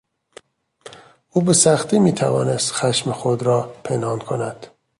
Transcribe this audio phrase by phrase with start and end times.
[1.31, 4.67] او به سختی میتوانست خشم خود را پنهان کند.